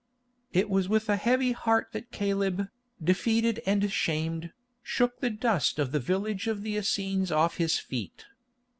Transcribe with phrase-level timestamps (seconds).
[0.51, 2.69] It was with a heavy heart that Caleb,
[3.03, 8.25] defeated and shamed, shook the dust of the village of the Essenes off his feet.